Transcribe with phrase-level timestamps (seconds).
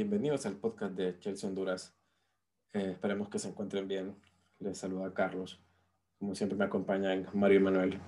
[0.00, 1.94] bienvenidos al podcast de Chelsea Honduras.
[2.72, 4.16] Eh, esperemos que se encuentren bien.
[4.58, 5.60] Les saluda Carlos.
[6.18, 7.98] Como siempre me acompañan Mario y Manuel.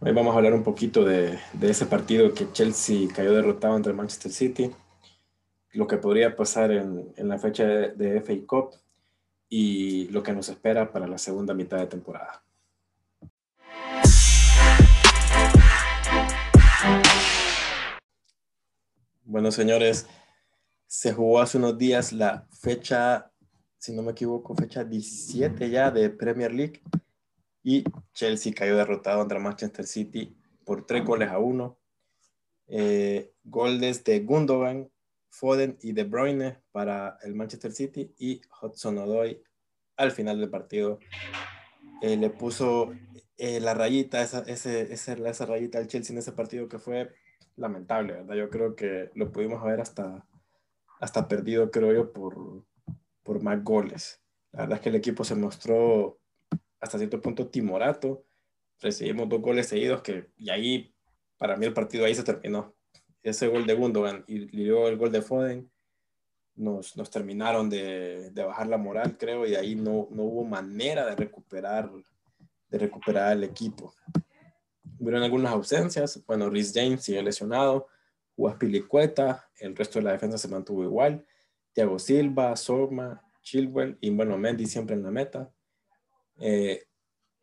[0.00, 4.30] Hoy vamos a hablar un poquito de, ese partido que Chelsea cayó derrotado ante Manchester
[4.30, 4.70] City,
[5.72, 8.74] lo que podría pasar en, en la fecha de, de FA Cup
[9.48, 12.42] y lo que nos espera para la segunda mitad de temporada.
[19.24, 20.06] Bueno, señores,
[20.88, 23.30] se jugó hace unos días la fecha,
[23.76, 26.80] si no me equivoco, fecha 17 ya de Premier League
[27.62, 31.78] y Chelsea cayó derrotado contra Manchester City por tres goles a uno.
[32.66, 34.90] Eh, goles de Gundogan,
[35.28, 39.42] Foden y De Bruyne para el Manchester City y Hudson Odoi
[39.96, 41.00] al final del partido
[42.00, 42.94] eh, le puso
[43.36, 47.12] eh, la rayita, esa, ese, esa, esa rayita al Chelsea en ese partido que fue
[47.56, 48.36] lamentable, ¿verdad?
[48.36, 50.27] Yo creo que lo pudimos ver hasta,
[51.00, 52.64] hasta perdido, creo yo, por,
[53.22, 54.20] por más goles.
[54.52, 56.18] La verdad es que el equipo se mostró
[56.80, 58.24] hasta cierto punto timorato.
[58.80, 60.94] Recibimos dos goles seguidos que, y ahí,
[61.36, 62.74] para mí el partido ahí se terminó.
[63.22, 65.70] Ese gol de Gundogan y, luego el gol de Foden
[66.54, 71.06] nos, nos terminaron de, de, bajar la moral, creo, y ahí no, no hubo manera
[71.06, 71.90] de recuperar,
[72.68, 73.94] de recuperar el equipo.
[74.98, 76.24] Hubieron algunas ausencias.
[76.26, 77.86] Bueno, Rhys James sigue lesionado.
[78.38, 79.50] Juan Pilicueta.
[79.58, 81.26] El resto de la defensa se mantuvo igual.
[81.72, 85.52] Thiago Silva, Sorma, Chilwell y bueno, Mendy siempre en la meta.
[86.38, 86.84] Eh,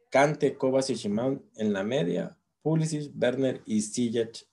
[0.10, 2.38] Kante, Kovacic y Shimon en la media.
[2.62, 4.48] Pulisic, Werner y Ziyech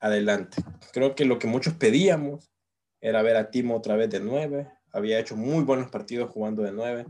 [0.00, 0.62] adelante.
[0.92, 2.50] Creo que lo que muchos pedíamos
[3.02, 4.72] era ver a Timo otra vez de nueve.
[4.90, 7.04] Había hecho muy buenos partidos jugando de nueve.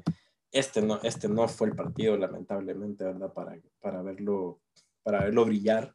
[0.51, 3.33] Este no, este no fue el partido, lamentablemente, ¿verdad?
[3.33, 4.61] Para, para verlo
[5.05, 5.95] para verlo brillar.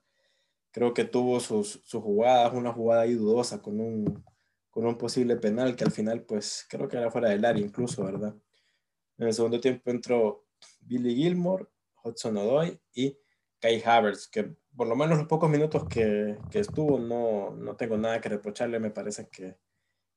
[0.72, 4.24] Creo que tuvo sus, sus jugadas, una jugada ahí dudosa con un,
[4.70, 8.04] con un posible penal que al final, pues creo que era fuera del área incluso,
[8.04, 8.36] ¿verdad?
[9.18, 10.46] En el segundo tiempo entró
[10.80, 11.68] Billy Gilmore,
[12.04, 13.18] Hudson Odoy y
[13.60, 17.98] Kai Havertz, que por lo menos los pocos minutos que, que estuvo no, no, tengo
[17.98, 19.58] nada que reprocharle, me parece que,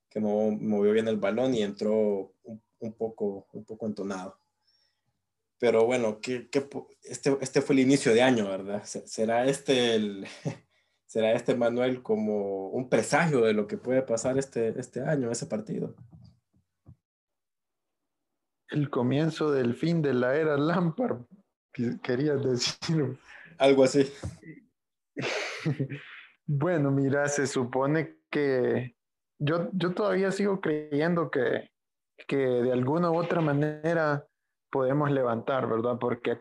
[0.09, 4.39] que movió bien el balón y entró un, un, poco, un poco entonado.
[5.63, 6.69] Pero bueno, ¿qué, qué,
[7.05, 8.83] este, este fue el inicio de año, ¿verdad?
[8.83, 10.27] ¿Será este, el,
[11.07, 15.47] ¿Será este Manuel como un presagio de lo que puede pasar este, este año, ese
[15.47, 15.95] partido?
[18.71, 21.21] El comienzo del fin de la era Lampard,
[22.03, 23.17] querías decir.
[23.57, 24.13] Algo así.
[26.45, 28.97] bueno, mira, se supone que
[29.39, 31.71] yo, yo todavía sigo creyendo que,
[32.27, 34.27] que de alguna u otra manera
[34.73, 35.99] podemos levantar, ¿verdad?
[36.01, 36.41] Porque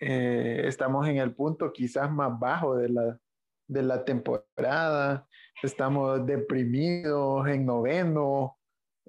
[0.00, 3.18] eh, estamos en el punto quizás más bajo de la,
[3.66, 5.26] de la temporada,
[5.62, 8.56] estamos deprimidos en noveno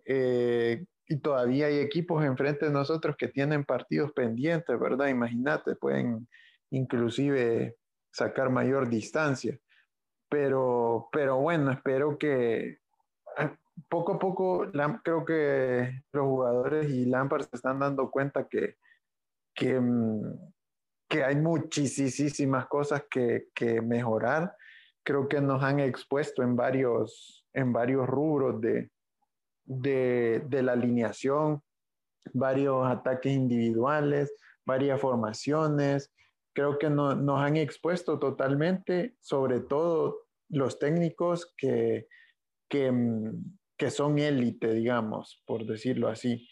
[0.03, 5.07] eh, y todavía hay equipos enfrente de nosotros que tienen partidos pendientes, ¿verdad?
[5.07, 6.27] Imagínate, pueden
[6.71, 7.77] inclusive
[8.11, 9.57] sacar mayor distancia.
[10.27, 12.79] Pero, pero bueno, espero que
[13.89, 14.71] poco a poco
[15.03, 18.77] creo que los jugadores y Lampard se están dando cuenta que,
[19.53, 20.33] que, mm,
[21.09, 24.55] que hay muchísimas cosas que, que, mejorar.
[25.03, 28.89] Creo que nos han expuesto en varios, en varios rubros de,
[29.65, 31.61] de, de la alineación,
[32.33, 34.33] varios ataques individuales,
[34.65, 36.11] varias formaciones.
[36.53, 42.07] Creo que no, nos han expuesto totalmente, sobre todo los técnicos que,
[42.69, 46.47] que, mm, que son élite, digamos, por decirlo así.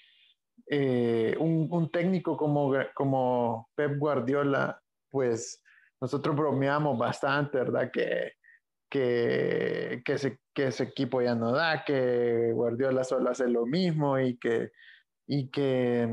[0.67, 5.61] Eh, un, un, técnico como, como Pep Guardiola, pues
[6.01, 7.91] nosotros bromeamos bastante, ¿verdad?
[7.91, 8.33] Que,
[8.89, 14.19] que, que, ese, que ese equipo ya no da, que Guardiola solo hace lo mismo
[14.19, 14.71] y que,
[15.25, 16.07] y que,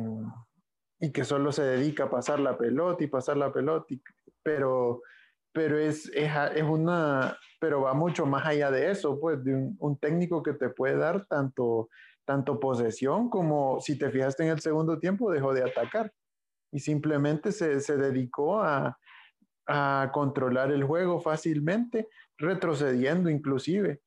[1.00, 3.86] y que solo se dedica a pasar la pelota y pasar la pelota,
[4.42, 5.02] pero
[5.52, 9.98] pero es, es, es, una, pero va mucho más allá de eso, pues, de un,
[9.98, 11.88] técnico que te puede dar tanto,
[12.24, 16.12] tanto posesión como, si te fijaste en el segundo tiempo, dejó de atacar
[16.72, 18.96] y simplemente se, se dedicó a,
[19.66, 22.08] a, controlar el juego fácilmente,
[22.38, 24.00] retrocediendo inclusive.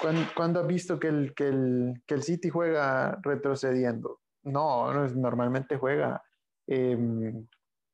[0.00, 4.20] ¿Cuándo, ¿cuándo has visto que el, que, el, que el City juega retrocediendo?
[4.42, 6.22] No, normalmente juega
[6.66, 6.96] eh,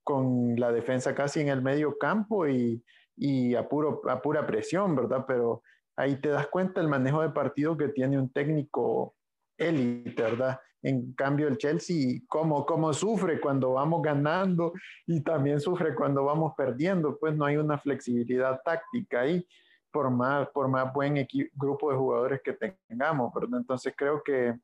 [0.07, 2.81] con la defensa casi en el medio campo y,
[3.17, 5.25] y a, puro, a pura presión, ¿verdad?
[5.27, 5.65] Pero
[5.97, 9.17] ahí te das cuenta el manejo de partido que tiene un técnico
[9.59, 10.61] élite, ¿verdad?
[10.81, 14.75] En cambio, el Chelsea, ¿cómo, cómo sufre cuando vamos ganando
[15.09, 19.45] y también sufre cuando vamos perdiendo, pues no hay una flexibilidad táctica ahí.
[19.91, 23.59] por más, por más buen grupo de jugadores que tengamos, ¿verdad?
[23.59, 24.55] Entonces creo que,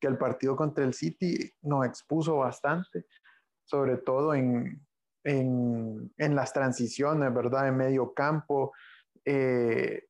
[0.00, 3.04] que el partido contra el City nos expuso bastante,
[3.64, 4.80] sobre todo en,
[5.24, 7.68] en, en las transiciones, ¿verdad?
[7.68, 8.72] En medio campo.
[9.24, 10.04] Eh,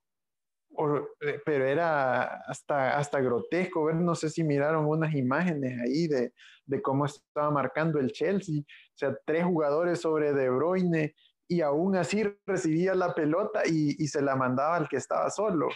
[1.20, 6.32] eh, pero era hasta, hasta grotesco ver, no sé si miraron unas imágenes ahí de,
[6.66, 11.14] de cómo estaba marcando el Chelsea, o sea, tres jugadores sobre De Bruyne
[11.46, 15.68] y aún así recibía la pelota y, y se la mandaba al que estaba solo.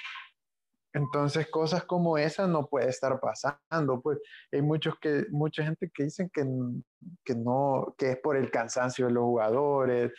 [0.99, 4.01] Entonces, cosas como esa no puede estar pasando.
[4.03, 4.19] Pues
[4.51, 6.45] hay muchos que, mucha gente que dicen que,
[7.25, 10.13] que no, que es por el cansancio de los jugadores,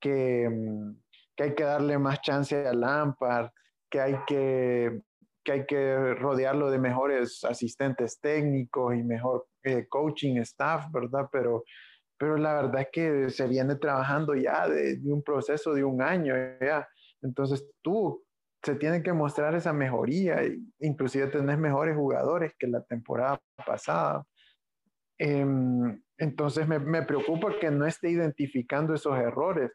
[0.00, 0.96] que, mm,
[1.36, 3.50] que hay que darle más chance a Lampard,
[3.88, 5.02] que hay que,
[5.44, 11.28] que hay que rodearlo de mejores asistentes técnicos y mejor eh, coaching staff, ¿verdad?
[11.30, 11.62] Pero,
[12.18, 16.34] pero la verdad es que se viene trabajando ya de, un proceso de un año.
[17.22, 18.24] Entonces tú
[18.64, 20.40] se tiene que mostrar esa mejoría,
[20.78, 24.24] inclusive tenés mejores jugadores que la temporada pasada.
[25.18, 29.70] Em, entonces me, me, preocupa que no esté identificando esos errores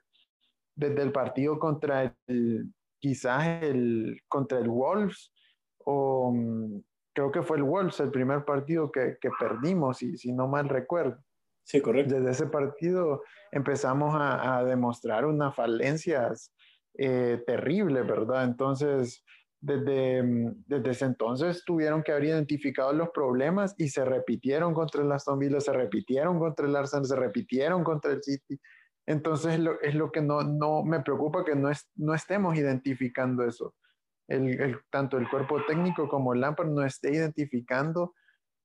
[0.75, 5.31] desde el partido contra el, quizás el, contra el Wolves,
[5.85, 6.81] o mm,
[7.13, 10.67] creo que fue el Wolves el primer partido que, que perdimos, si, si no mal
[10.67, 11.23] recuerdo.
[11.63, 12.15] Sí, correcto.
[12.15, 13.21] Desde ese partido
[13.51, 16.51] empezamos a, a demostrar unas falencias
[16.97, 18.43] eh, terribles, ¿verdad?
[18.43, 19.23] Entonces,
[19.61, 25.01] desde, mm, desde ese entonces tuvieron que haber identificado los problemas y se repitieron contra
[25.01, 28.59] el Aston Villa, se repitieron contra el Arsenal, se repitieron contra el City.
[29.05, 33.43] Entonces lo, es lo que no, no me preocupa que no, es, no estemos identificando
[33.43, 33.75] eso.
[34.27, 38.13] El, el, tanto el cuerpo técnico como el Lampard no esté identificando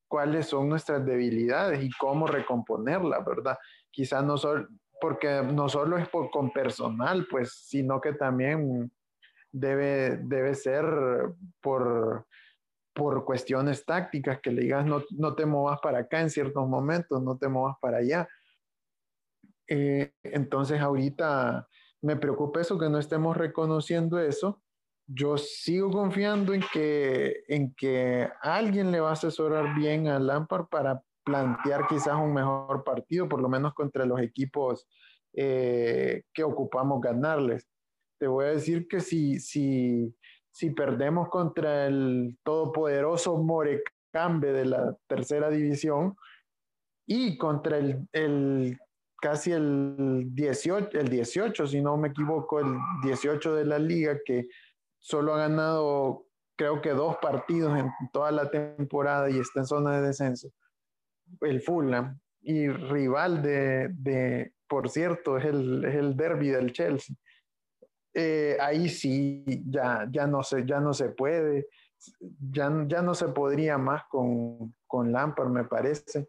[0.07, 3.57] cuáles son nuestras debilidades y cómo recomponerlas, ¿verdad?
[3.91, 4.69] Quizás no solo,
[5.05, 8.91] porque no solo es por, con personal, pues, sino que también
[9.53, 10.87] debe, debe ser
[11.61, 12.27] por,
[12.95, 17.23] por cuestiones tácticas, que le digas no, no te movas para acá en ciertos momentos,
[17.23, 18.27] no te movas para allá.
[19.69, 21.69] Eh, entonces ahorita
[22.01, 24.63] me preocupa eso, que no estemos reconociendo eso.
[25.07, 30.65] Yo sigo confiando en que, en que alguien le va a asesorar bien a Lampard
[30.69, 34.87] para plantear quizás un mejor partido, por lo menos contra los equipos
[35.33, 37.67] eh, que ocupamos ganarles.
[38.19, 40.15] Te voy a decir que si, si,
[40.53, 46.17] si perdemos contra el todopoderoso Morecambe de la tercera división
[47.07, 48.79] y contra el, el
[49.21, 54.47] casi el 18, el 18, si no me equivoco, el 18 de la liga, que
[54.99, 59.97] solo ha ganado creo que dos partidos en toda la temporada y está en zona
[59.97, 60.51] de descenso,
[61.41, 67.17] el Fulham, y rival de, de por cierto, es el, es el derby del Chelsea.
[68.13, 71.69] Eh, ahí sí, ya, ya, no se, ya no se puede,
[72.51, 76.29] ya, ya no se podría más con, con Lampard, me parece.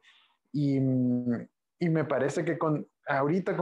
[0.52, 3.56] Y, y me parece que con, ahorita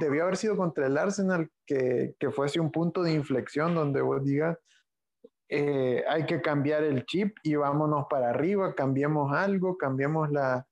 [0.00, 4.24] debió haber sido contra el Arsenal que, que fuese un punto de inflexión donde vos
[4.24, 4.58] digas,
[5.50, 10.67] eh, hay que cambiar el chip y vámonos para arriba, cambiemos algo, cambiemos la,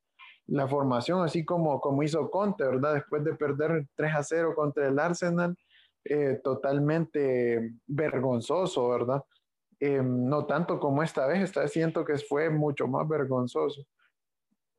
[0.47, 2.95] la, formación, así como, como hizo Conte, ¿verdad?
[2.95, 5.57] Después de perder 3 a 0 contra el Arsenal,
[6.05, 9.23] eh, totalmente vergonzoso, ¿verdad?
[9.81, 13.85] Eh, no tanto como esta vez, esta vez siento que fue mucho más vergonzoso.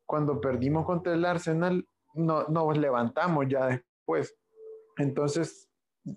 [0.06, 4.36] Cuando perdimos contra el Arsenal, no, nos levantamos ya después.
[4.98, 5.70] Entonces,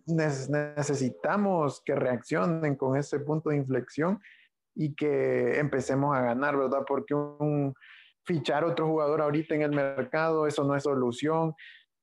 [0.07, 4.21] necesitamos que reaccionen con ese punto de inflexión
[4.75, 6.85] y que empecemos a ganar, ¿verdad?
[6.87, 7.75] Porque un,
[8.31, 11.53] fichar otro jugador ahorita en el mercado, eso no es solución.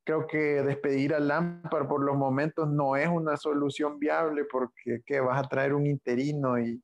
[0.04, 5.22] Creo que despedir a Lampard por los momentos no es una solución viable porque ¿qué?
[5.22, 6.84] vas a traer un interino y,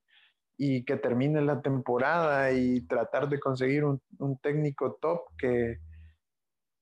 [0.57, 3.99] y que termine la temporada y tratar de conseguir un,
[4.41, 5.79] técnico top que,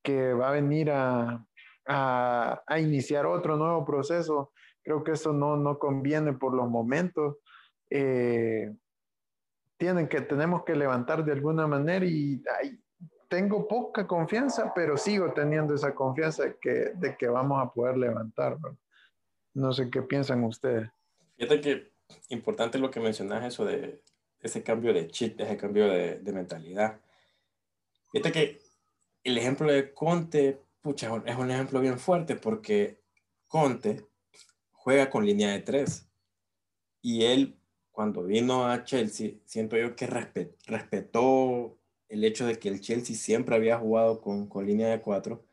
[0.03, 1.43] que va a venir a,
[1.87, 4.51] a, a, iniciar otro nuevo proceso.
[4.83, 7.37] Creo que eso no, no conviene por los momentos.
[7.89, 8.71] Eh,
[9.81, 12.79] tienen que, tenemos que levantar de alguna manera y ay,
[13.27, 17.97] tengo poca confianza, pero sigo teniendo esa confianza de que, de que vamos a poder
[17.97, 18.59] levantar.
[18.59, 18.77] ¿no?
[19.55, 20.87] no sé qué piensan ustedes.
[21.35, 21.91] Fíjate que
[22.29, 24.03] importante lo que mencionas, eso de
[24.39, 27.01] ese cambio de chip, ese cambio de, de mentalidad.
[28.11, 28.59] Fíjate que
[29.23, 33.01] el ejemplo de Conte, pucha, es un ejemplo bien fuerte porque
[33.47, 34.05] Conte
[34.73, 36.07] juega con línea de tres.
[37.01, 37.57] Y él,
[37.91, 43.55] cuando vino a Chelsea, siento yo que respetó el hecho de que el Chelsea siempre
[43.55, 45.45] había jugado con, con línea de cuatro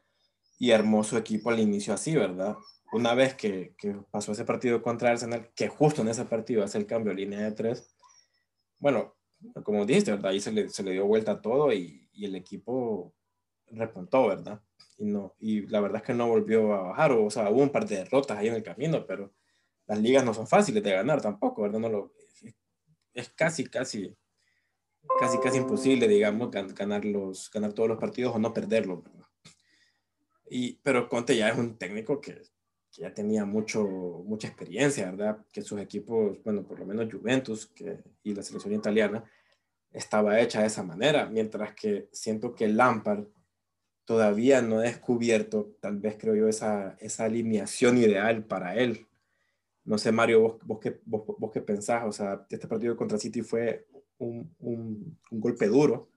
[0.59, 2.57] y armó su equipo al inicio así, ¿verdad?
[2.93, 6.79] una vez que, que, pasó ese partido contra Arsenal, que justo en ese partido hace
[6.79, 7.95] el cambio a línea de tres,
[8.79, 9.15] bueno,
[9.63, 10.31] como dijiste, ¿verdad?
[10.31, 13.15] Ahí se le, se le dio vuelta a todo y, y, el equipo
[13.67, 14.61] repuntó, ¿verdad?
[14.97, 17.71] Y, no, y la verdad es que no volvió a bajar, o, sea, hubo un
[17.71, 19.33] par de derrotas ahí en el camino, pero
[19.87, 21.81] las ligas no son fáciles de ganar tampoco, ¿verdad?
[21.81, 22.13] No lo,
[23.19, 24.17] es casi, casi,
[25.19, 29.01] casi, casi imposible, digamos, ganar, los, ganar todos los partidos o no perderlos.
[30.49, 32.43] Y, pero Conte ya es un técnico que,
[32.91, 35.45] que, ya tenía mucho, mucha experiencia, ¿verdad?
[35.53, 39.25] Que sus equipos, bueno, por lo menos Juventus que, y la selección italiana,
[39.93, 43.25] estaba hecha de esa manera, mientras que siento que Lampard
[44.05, 49.07] todavía no ha descubierto, tal vez creo yo, esa, esa alineación ideal para él.
[49.89, 53.17] No sé, Mario, vos, vos, qué, vos, vos qué pensás, o sea, este partido contra
[53.17, 53.87] City fue
[54.19, 56.11] un, un, un golpe duro,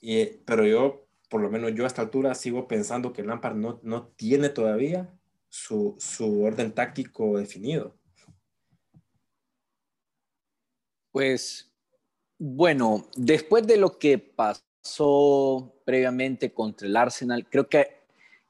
[0.00, 3.78] y, pero yo por lo menos yo a esta altura sigo pensando que Lampard no,
[3.84, 5.16] no tiene todavía
[5.48, 7.96] su, su orden táctico definido.
[11.12, 11.72] Pues
[12.36, 17.99] bueno, después de lo que pasó previamente contra el Arsenal, creo que,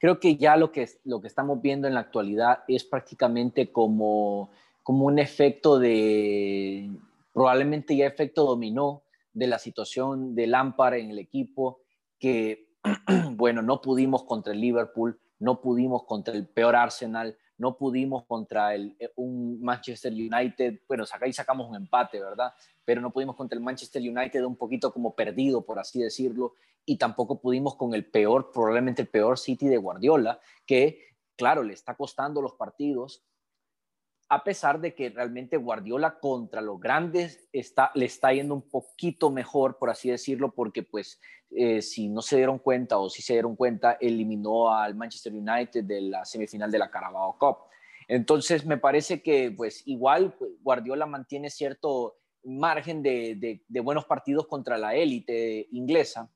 [0.00, 4.50] creo que ya lo que, lo que estamos viendo en la actualidad es prácticamente como,
[4.82, 6.90] como un efecto de,
[7.32, 9.02] probablemente ya efecto dominó
[9.34, 11.80] de la situación de Lampard en el equipo,
[12.18, 12.70] que
[13.32, 18.74] bueno, no pudimos contra el Liverpool, no pudimos contra el peor Arsenal, no pudimos contra
[18.74, 22.54] el, eh, un Manchester United, bueno, ahí sacamos un empate, ¿verdad?
[22.86, 26.54] Pero no pudimos contra el Manchester United un poquito como perdido, por así decirlo,
[26.90, 31.72] y tampoco pudimos con el peor, probablemente el peor City de Guardiola, que, claro, le
[31.72, 33.22] está costando los partidos,
[34.28, 39.30] a pesar de que realmente Guardiola contra los grandes está, le está yendo un poquito
[39.30, 41.20] mejor, por así decirlo, porque pues
[41.52, 45.84] eh, si no se dieron cuenta o si se dieron cuenta, eliminó al Manchester United
[45.84, 47.58] de la semifinal de la Carabao Cup.
[48.08, 54.48] Entonces me parece que pues igual pues, Guardiola mantiene cierto margen de, de buenos partidos
[54.48, 56.28] contra la élite inglesa,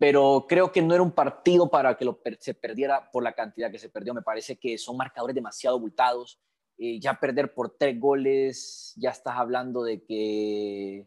[0.00, 3.70] pero creo que no era un partido para que lo se perdiera por la cantidad
[3.70, 4.14] que se perdió.
[4.14, 6.40] Me parece que son marcadores demasiado abultados.
[6.78, 11.06] Eh, ya perder por tres goles, ya estás hablando de que,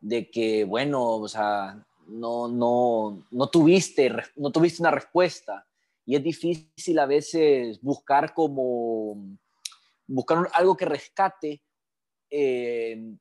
[0.00, 5.66] de que bueno, o sea, no, no, no, tuviste, no tuviste una respuesta.
[6.04, 9.38] Y es difícil a veces buscar como,
[10.06, 11.62] buscar algo que rescate,
[12.28, 13.16] eh,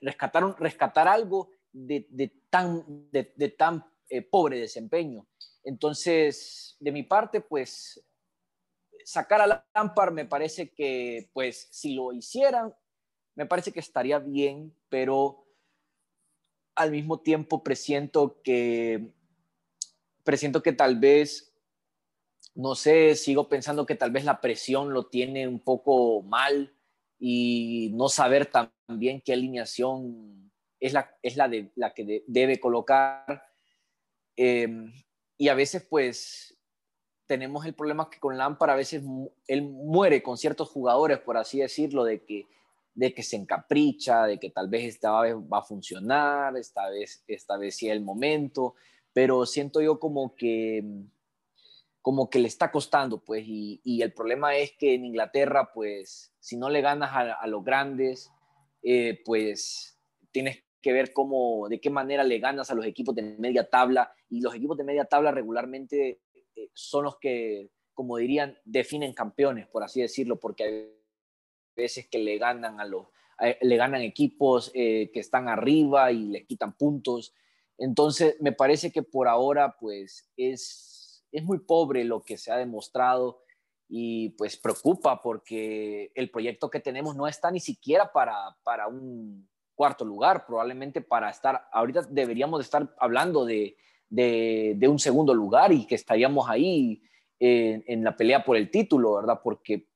[0.00, 5.26] rescatar, rescatar algo de, de tan, de, de tan eh, pobre desempeño.
[5.64, 8.04] Entonces, de mi parte, pues
[9.04, 12.74] sacar a Lampard me parece que, pues, si lo hicieran,
[13.34, 15.46] me parece que estaría bien, pero
[16.74, 19.12] al mismo tiempo presiento que,
[20.24, 21.54] presiento que tal vez,
[22.54, 26.74] no sé, sigo pensando que tal vez la presión lo tiene un poco mal
[27.18, 33.47] y no saber también qué alineación es la, es la, de, la que debe colocar
[34.40, 34.92] Em,
[35.36, 36.56] y a veces, pues,
[37.26, 39.02] tenemos el problema que con Lampard a veces
[39.48, 42.46] él muere con ciertos jugadores, por así decirlo, de que,
[42.94, 47.24] de que se encapricha, de que tal vez esta vez va a funcionar, esta vez,
[47.26, 48.76] esta vez sí es el momento,
[49.12, 50.84] pero siento yo como que
[52.00, 56.32] como que le está costando, pues, y, y el problema es que en Inglaterra, pues,
[56.38, 58.30] si no le ganas a, a los grandes,
[58.82, 59.98] eh, pues
[60.30, 64.12] tienes que ver cómo, de qué manera le ganas a los equipos de media tabla
[64.28, 66.20] y los equipos de media tabla regularmente
[66.54, 70.88] eh, son los que, como dirían, definen campeones, por así decirlo, porque hay
[71.76, 73.06] veces que le ganan a los,
[73.60, 77.34] le ganan equipos eh, que están arriba y le quitan puntos.
[77.76, 82.56] Entonces, me parece que por ahora, pues, es, es muy pobre lo que se ha
[82.56, 83.42] demostrado
[83.88, 89.48] y pues preocupa porque el proyecto que tenemos no está ni siquiera para, para un
[89.78, 93.76] cuarto lugar, probablemente para estar, ahorita deberíamos estar hablando de,
[94.10, 97.00] de, un segundo lugar y que estaríamos ahí
[97.38, 99.40] en, la pelea por el título, ¿verdad?
[99.40, 99.86] Porque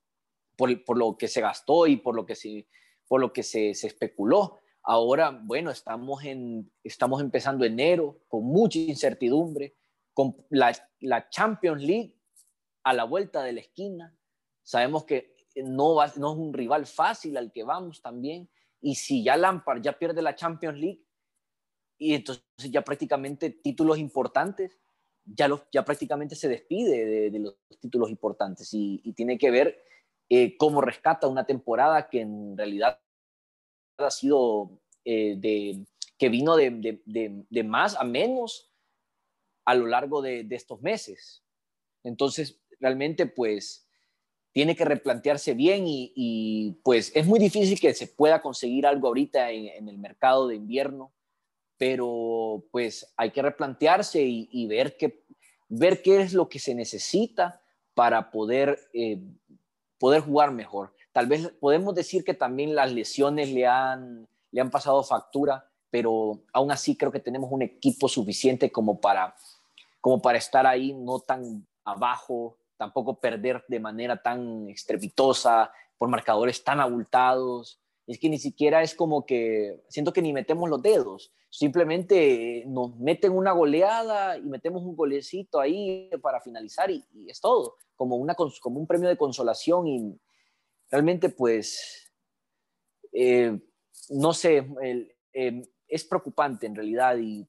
[0.57, 2.69] por, por, lo que se gastó y por lo que se,
[3.09, 4.61] por lo que se, se especuló.
[4.85, 9.75] Ahora, bueno, estamos, en, estamos empezando enero con mucha incertidumbre,
[10.15, 12.17] con la, la Champions League
[12.85, 14.17] a la vuelta de la esquina.
[14.63, 18.49] Sabemos que no, va, no es un rival fácil al que vamos también.
[18.83, 21.05] Y si ya Lampard ya pierde la Champions League,
[21.99, 24.79] y entonces ya prácticamente títulos importantes,
[25.25, 29.83] ya, los, ya prácticamente se despide de, los títulos importantes y, tiene que ver
[30.29, 33.01] eh, cómo rescata una temporada que en realidad
[33.99, 35.87] ha sido eh, de,
[36.19, 36.71] que vino de,
[37.05, 38.73] de, de, más a menos
[39.65, 41.45] a lo largo de, estos meses.
[42.05, 43.82] Entonces, realmente pues
[44.53, 49.51] tiene que replantearse bien y, pues es muy difícil que se pueda conseguir algo ahorita
[49.51, 51.13] en, el mercado de invierno,
[51.79, 55.25] pero pues hay que replantearse y, ver, qué,
[55.69, 57.63] ver qué es lo que se necesita
[57.95, 59.21] para poder, eh,
[59.99, 60.95] poder jugar mejor.
[61.13, 66.43] Tal vez podemos decir que también las lesiones le han, le han pasado factura, pero
[66.53, 69.35] aún así creo que tenemos un equipo suficiente como para,
[70.01, 76.65] como para estar ahí, no tan abajo tampoco perder de manera tan estrepitosa, por marcadores
[76.65, 77.81] tan abultados.
[78.09, 82.97] Es que ni siquiera es como que, siento que ni metemos los dedos, simplemente nos
[82.97, 88.35] meten una goleada y metemos un golecito ahí para finalizar y, es todo, como, una,
[88.35, 90.21] como un premio de consolación y
[90.91, 92.13] realmente pues,
[93.13, 93.61] eh,
[94.11, 94.67] no sé,
[95.33, 97.47] em, es preocupante en realidad y,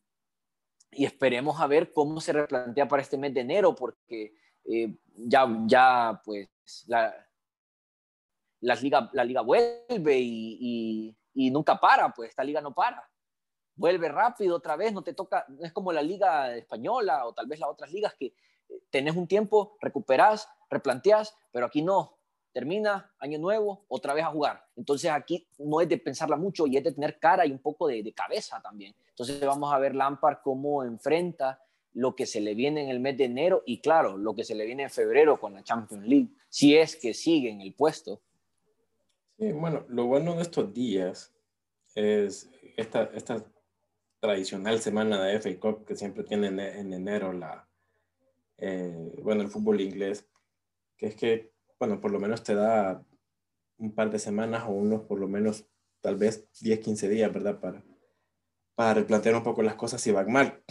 [0.92, 4.36] y esperemos a ver cómo se replantea para este mes de enero porque
[4.66, 6.50] eh, ya, ya pues
[6.88, 7.14] la,
[8.82, 13.10] liga, la liga vuelve y, nunca para, pues esta liga no para.
[13.76, 17.48] Vuelve rápido otra vez, no te toca, no es como la liga española o tal
[17.48, 22.18] vez las otras ligas que eh, tenés un tiempo, recuperás, replanteás, pero aquí no.
[22.52, 24.64] Termina, año nuevo, otra vez a jugar.
[24.76, 27.88] Entonces aquí no es de pensarla mucho y es de tener cara y un poco
[27.88, 28.96] de, de cabeza también.
[29.10, 31.60] Entonces vamos a ver Lampard cómo enfrenta
[31.94, 34.56] lo que se le viene en el mes de enero y claro, lo que se
[34.56, 38.22] le viene en febrero con la Champions League, si es que sigue en el puesto.
[39.38, 41.34] Sí, bueno, lo bueno de estos días
[41.96, 43.46] es esta, esta
[44.20, 47.68] tradicional semana de FA Cup que siempre tiene en, enero la,
[48.58, 50.28] eh, bueno, el fútbol inglés,
[50.98, 53.04] que es que, bueno, por lo menos te da
[53.78, 55.66] un par de semanas o unos, por lo menos,
[56.02, 57.60] tal vez 10, 15 días, ¿verdad?
[57.60, 57.84] Para,
[58.76, 60.64] para replantear un poco las cosas si van mal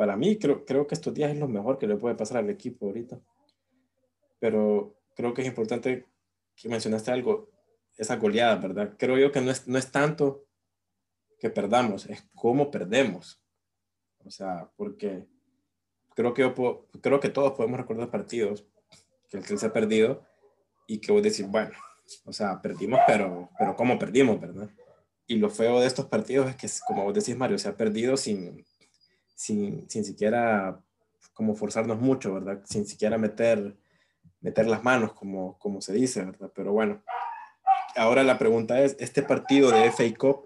[0.00, 2.48] para mí creo, creo que estos días es lo mejor que le puede pasar al
[2.48, 3.20] equipo ahorita.
[4.38, 6.06] Pero creo que es importante
[6.56, 7.50] que mencionaste algo,
[7.98, 8.94] esa goleada, ¿verdad?
[8.98, 10.46] Creo yo que no es, no es tanto
[11.38, 13.42] que perdamos, es cómo perdemos.
[14.24, 15.26] O sea, porque
[16.14, 18.66] creo que, yo creo que todos podemos recordar partidos
[19.28, 20.24] que el se ha perdido
[20.86, 21.72] y que vos decís, bueno,
[22.24, 24.70] o sea, perdimos, pero, pero ¿cómo perdimos, verdad?
[25.26, 28.16] Y lo feo de estos partidos es que, como vos decís, Mario, se ha perdido
[28.16, 28.64] sin,
[29.40, 30.78] sin, sin siquiera
[31.32, 32.60] como forzarnos mucho, ¿verdad?
[32.64, 33.74] Sin siquiera meter,
[34.42, 36.52] meter las manos, como, como se dice, ¿verdad?
[36.54, 37.02] Pero bueno,
[37.96, 40.44] ahora la pregunta es, ¿este partido de FA Cup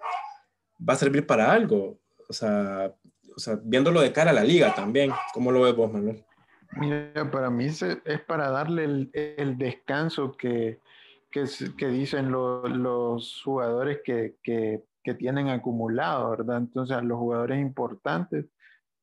[0.79, 1.99] va a servir para algo?
[2.29, 2.95] O sea,
[3.35, 6.25] o sea viéndolo de cara a la liga también, ¿cómo lo ves vos, Manuel?
[6.77, 7.85] Mira, para mí es,
[8.29, 10.79] para darle el, descanso que,
[11.33, 16.59] que, dicen los jugadores que, que, que, tienen acumulado, ¿verdad?
[16.59, 18.47] Entonces, a los jugadores importantes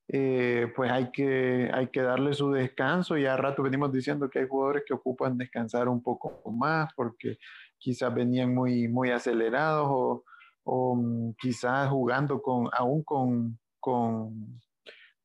[0.07, 3.17] eh, pues hay que, hay que darle su descanso.
[3.17, 7.37] Ya a rato venimos diciendo que hay jugadores que ocupan descansar un poco más porque
[7.77, 10.23] quizás venían muy, muy acelerados o,
[10.63, 14.61] o mm, quizás jugando con, aún con, con,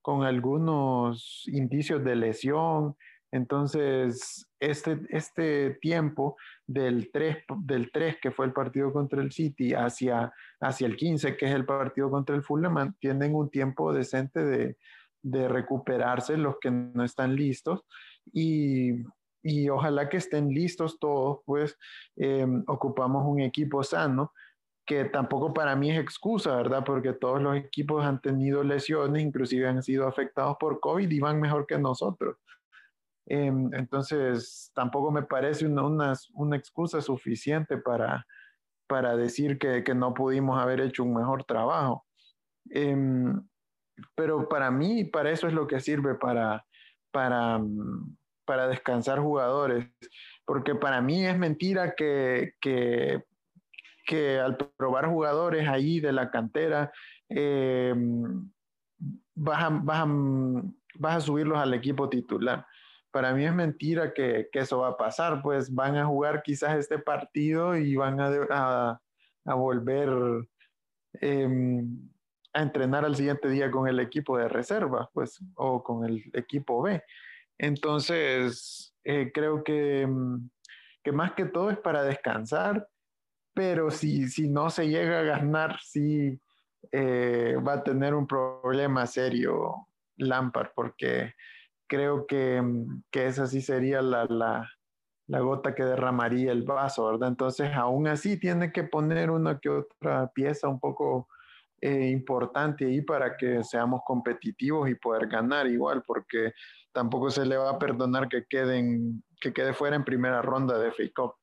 [0.01, 2.97] con algunos indicios de lesión.
[3.33, 6.37] Entonces, este, este tiempo
[6.67, 11.37] del 3, del 3, que fue el partido contra el City, hacia, hacia el 15,
[11.37, 14.77] que es el partido contra el Fulham, tienen un tiempo decente de,
[15.23, 17.85] de recuperarse los que no están listos
[18.33, 19.03] y,
[19.43, 21.77] y ojalá que estén listos todos, pues
[22.17, 24.33] em, ocupamos un equipo sano
[24.87, 26.85] que tampoco para mí es excusa, ¿verdad?
[26.85, 31.41] Porque todos los equipos han tenido lesiones, inclusive han sido afectados por COVID y van
[31.41, 32.37] mejor que nosotros.
[33.27, 38.25] Em, entonces, tampoco me parece una, una, excusa suficiente para,
[38.87, 42.07] para decir que, que, no pudimos haber hecho un mejor trabajo.
[42.71, 43.43] Em,
[44.15, 46.65] pero para mí, para eso es lo que sirve para,
[47.11, 47.61] para,
[48.45, 49.91] para descansar jugadores.
[50.45, 53.25] Porque para mí es mentira que, que,
[54.07, 56.93] que al probar jugadores ahí de la cantera,
[57.29, 58.53] em,
[59.35, 60.07] vas, a, vas,
[60.95, 62.65] vas a subirlos al equipo titular
[63.17, 66.77] para mí es mentira que, que, eso va a pasar, pues van a jugar quizás
[66.77, 69.01] este partido y van a,
[69.47, 70.11] a, volver
[71.15, 72.11] em,
[72.53, 76.83] a entrenar al siguiente día con el equipo de reserva, pues, o con el equipo
[76.83, 77.03] B.
[77.57, 80.51] Entonces, eh, creo que, em,
[81.03, 82.87] que, más que todo es para descansar,
[83.55, 86.39] pero si, si no se llega a ganar, sí
[86.93, 91.33] eh, va a tener un problema serio Lampard, porque
[91.87, 94.71] creo que, mm, que esa sí sería la, la,
[95.27, 97.29] la, gota que derramaría el vaso, ¿verdad?
[97.29, 101.29] Entonces, aún así tiene que poner una que otra pieza un poco
[101.81, 106.53] eh, importante ahí para que seamos competitivos y poder ganar igual, porque
[106.93, 110.91] tampoco se le va a perdonar que, queden, que quede fuera en primera ronda de
[110.91, 111.35] FA Cup.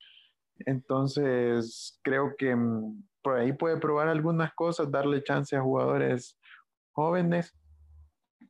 [0.59, 6.37] Entonces, creo que mm, por ahí puede probar algunas cosas, darle chance a jugadores
[6.91, 7.55] jóvenes,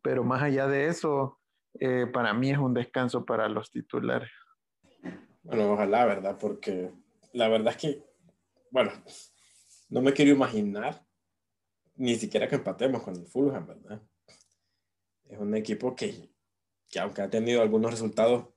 [0.02, 1.40] pero más allá de eso,
[1.80, 4.32] eh, para mí es un descanso para los titulares.
[5.44, 6.38] Bueno, ojalá, ¿verdad?
[6.40, 6.92] Porque
[7.34, 8.04] la verdad es que,
[8.72, 8.92] bueno,
[9.90, 11.06] no me quiero imaginar
[11.96, 14.02] ni siquiera que empatemos con el Fulham, ¿verdad?
[15.26, 16.30] Es un equipo que,
[16.90, 18.48] que aunque ha tenido algunos resultados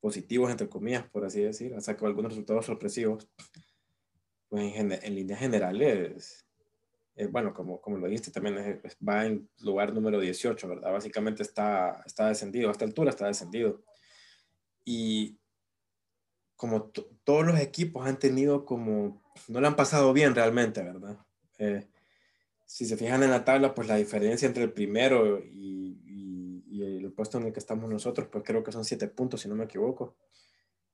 [0.00, 3.28] positivos, entre comillas, por así decir, ha sacado algunos resultados sorpresivos,
[4.48, 6.46] pues en, en líneas generales,
[7.16, 10.92] eh, bueno, como, como lo dijiste, también va en lugar número 18, ¿verdad?
[10.92, 13.84] Básicamente está, está descendido, a esta altura está descendido.
[14.84, 15.38] Y
[16.56, 16.90] como
[17.24, 21.18] todos los equipos han tenido como, no le han pasado bien realmente, ¿verdad?
[21.58, 21.86] Eh,
[22.66, 26.00] si se fijan en la tabla, pues la diferencia entre el primero y,
[26.66, 29.48] y, el puesto en el que estamos nosotros, pues creo que son siete puntos, si
[29.48, 30.16] no me equivoco.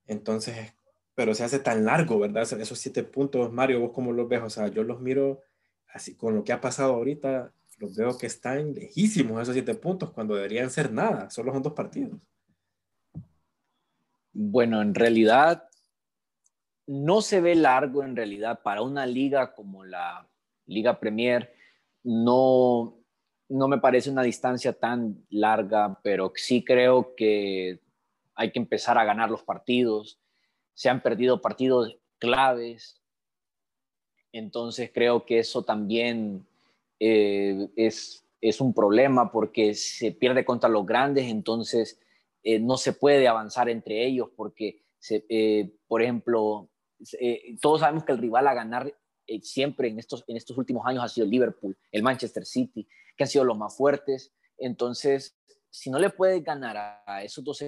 [0.07, 0.75] Entonces,
[1.15, 2.43] pero se hace tan largo, ¿verdad?
[2.43, 4.43] Esos siete puntos, Mario, ¿vos cómo los ves?
[4.43, 5.41] O sea, yo los miro
[5.93, 10.11] así con lo que ha pasado ahorita, los veo que están lejísimos esos siete puntos
[10.11, 12.21] cuando deberían ser nada, solo son dos partidos.
[14.33, 15.69] Bueno, en realidad
[16.87, 20.29] no se ve largo en realidad para una liga como la
[20.67, 21.53] Liga Premier.
[22.03, 22.99] No,
[23.49, 27.81] no me parece una distancia tan larga, pero sí creo que
[28.35, 30.21] hay que empezar a ganar los partidos.
[30.75, 33.00] Se han perdido partidos claves,
[34.33, 36.47] entonces creo que eso también
[36.99, 42.01] eh, es, es un problema porque se pierde contra los grandes, entonces
[42.43, 46.71] eh, no se puede avanzar entre ellos porque, eh, por ejemplo,
[47.19, 48.95] eh, todos sabemos que el rival a ganar
[49.43, 53.25] siempre en estos, en estos últimos años ha sido el Liverpool, el Manchester City, que
[53.25, 54.33] han sido los más fuertes.
[54.59, 55.37] Entonces,
[55.69, 57.63] si no le puedes ganar a esos dos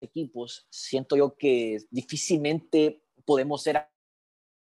[0.00, 3.86] equipos, siento yo que difícilmente podemos ser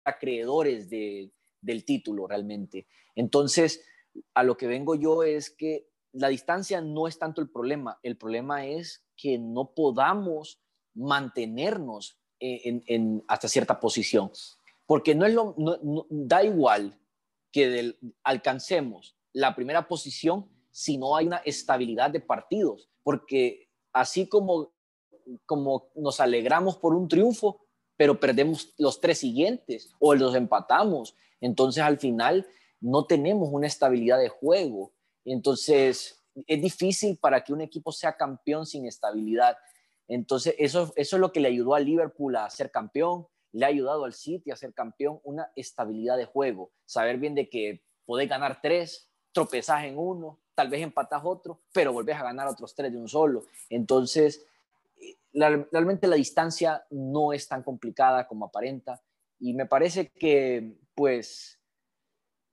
[0.04, 2.86] acreedores de, del título realmente.
[3.14, 3.84] Entonces,
[4.34, 8.16] a lo que vengo yo es que la distancia no es tanto el problema, el
[8.16, 10.60] problema es que no podamos
[10.94, 14.30] mantenernos en, hasta cierta posición,
[14.86, 15.54] porque no es lo,
[16.10, 16.98] da igual
[17.50, 24.72] que alcancemos la primera posición si no hay una estabilidad de partidos, porque así como,
[25.46, 27.63] como nos alegramos por un triunfo,
[27.96, 32.46] pero perdemos los tres siguientes o los empatamos, entonces al final
[32.80, 38.66] no tenemos una estabilidad de juego entonces, es difícil para que un equipo sea campeón
[38.66, 39.56] sin estabilidad.
[40.06, 43.68] Entonces, eso, eso es lo que le ayudó al Liverpool a ser campeón, le ha
[43.68, 48.28] ayudado al City a ser campeón, una estabilidad de juego, saber bien de que podés
[48.28, 52.92] ganar tres, tropezás en uno, tal vez empatás otro, pero volvés a ganar otros tres
[52.92, 53.46] de un solo.
[53.70, 54.44] Entonces,
[55.34, 59.02] eh, realmente la distancia no es tan complicada como aparenta
[59.40, 61.58] y me parece que, pues,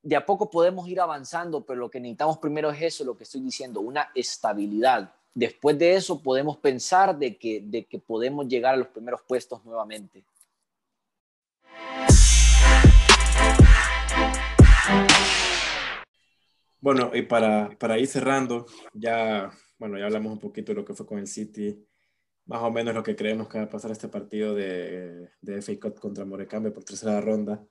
[0.02, 3.24] de a poco podemos ir avanzando, pero lo que necesitamos primero es eso, lo que
[3.24, 5.13] estoy diciendo, una estabilidad.
[5.34, 9.63] Después de eso podemos pensar de que, de que podemos llegar a los primeros puestos
[9.63, 10.26] nuevamente.
[16.80, 20.96] Bueno, y para, para ir cerrando, ya, bueno, ya hablamos un poquito de lo que
[20.96, 21.88] fue con el City,
[22.51, 25.79] más o menos lo que creemos que va a pasar este partido de, de FA
[25.79, 27.65] Cup contra Morecambe por tercera ronda.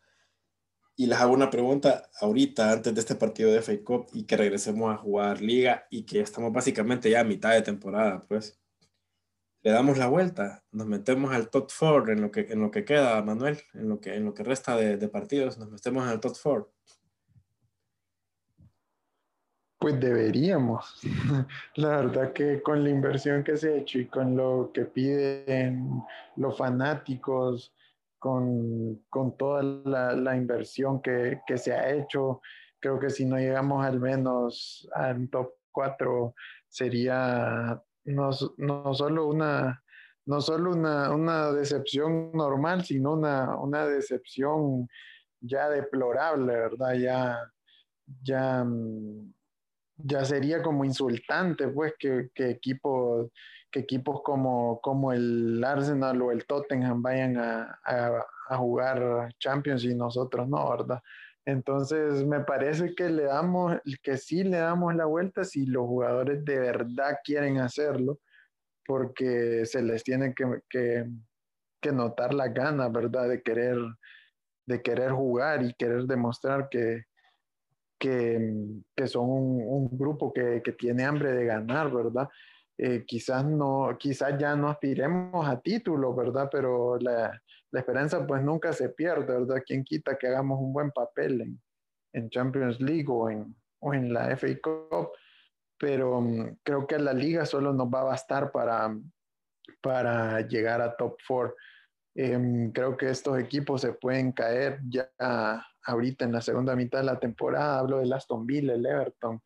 [0.96, 4.38] Y les hago una pregunta ahorita, antes de este partido de FA Cup y que
[4.38, 8.58] regresemos a jugar liga y que estamos básicamente ya a mitad de temporada, pues.
[9.62, 12.86] Le damos la vuelta, nos metemos al top 4 en lo que, en lo que
[12.86, 16.34] queda, Manuel, en lo que, en lo que resta de, partidos, nos metemos el top
[16.42, 16.72] 4.
[19.80, 21.00] Pues deberíamos.
[21.76, 26.02] La verdad que con la inversión que se ha hecho y con lo que piden
[26.36, 27.74] los fanáticos,
[28.18, 32.42] con, con toda la, la inversión que, que, se ha hecho.
[32.78, 36.34] Creo que si no llegamos al menos al top 4
[36.68, 39.82] sería no, no solo una
[40.26, 44.88] no solo una, una decepción normal, sino una, una decepción
[45.40, 46.94] ya deplorable, ¿verdad?
[46.94, 47.38] Ya,
[48.22, 48.64] ya,
[50.04, 53.30] ya sería como insultante, pues, que, que equipos
[53.70, 59.94] que equipos como, como el Arsenal o el Tottenham vayan a, a, jugar Champions y
[59.94, 61.00] nosotros no, ¿verdad?
[61.44, 66.44] Entonces me parece que le damos, que sí le damos la vuelta si los jugadores
[66.44, 68.18] de verdad quieren hacerlo,
[68.84, 71.06] porque se les tiene que, que,
[71.80, 73.28] que notar la gana, ¿verdad?
[73.28, 73.78] De querer,
[74.66, 77.04] de querer jugar y querer demostrar que,
[78.00, 78.54] que,
[78.96, 82.28] que son un, un grupo que, que, tiene hambre de ganar, ¿verdad?
[82.82, 86.48] eh, quizás, no, quizás ya no aspiremos a título, ¿verdad?
[86.50, 87.38] Pero la,
[87.70, 89.62] la, esperanza pues nunca se pierde, ¿verdad?
[89.66, 91.60] ¿Quién quita que hagamos un buen papel en,
[92.14, 95.10] en Champions League o en, o en la FA Cup?
[95.78, 98.96] Pero um, creo que la liga solo nos va a bastar para,
[99.82, 101.54] para llegar a top 4.
[102.14, 105.10] Em, creo que estos equipos se pueden caer ya
[105.84, 107.78] ahorita en la segunda mitad de la temporada.
[107.78, 109.42] Hablo del Aston Villa, el Everton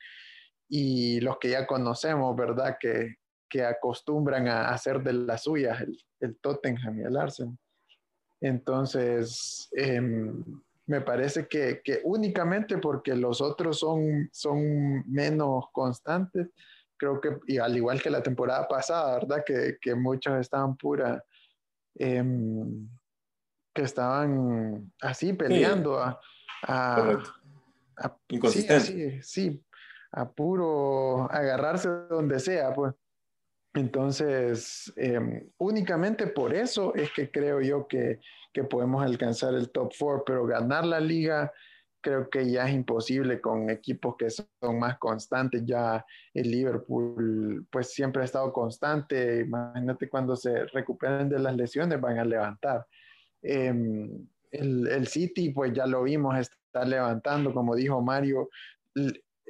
[0.69, 2.77] y los que ya conocemos, ¿verdad?
[2.81, 3.17] Que,
[3.49, 7.57] que acostumbran a hacer de las suyas el, el Tottenham y el Arsenal.
[8.41, 10.45] Entonces, em,
[10.87, 16.49] me parece que, que, únicamente porque los otros son, son menos constantes,
[16.97, 19.45] creo que, y al igual que la temporada pasada, ¿verdad?
[19.47, 21.25] Que, que muchos estaban pura,
[21.95, 22.89] em,
[23.75, 26.21] que estaban así peleando a,
[26.63, 27.19] a,
[28.49, 29.65] sí, sí,
[30.13, 32.95] a puro agarrarse donde sea, pues.
[33.77, 38.21] Entonces, em, únicamente por eso es que creo yo que,
[38.53, 41.53] que, podemos alcanzar el top four, pero ganar la liga
[42.05, 45.65] creo que ya es imposible con equipos que son más constantes.
[45.65, 49.41] Ya el Liverpool, pues siempre ha estado constante.
[49.41, 52.87] Imagínate cuando se recuperen de las lesiones, van a levantar.
[53.45, 58.49] Em, el, el, City, pues ya lo vimos, está levantando, como dijo Mario.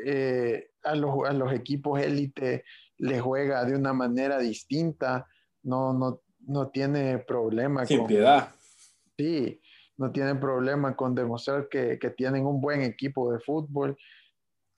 [0.05, 2.65] Eh, a, los, a, los, equipos élite
[2.99, 5.27] le juega de una manera distinta,
[5.63, 7.87] no, no, no tiene problema.
[7.87, 8.49] Sin con, piedad.
[9.17, 9.61] Sí,
[9.97, 13.97] no tiene problema con demostrar que, que, tienen un buen equipo de fútbol.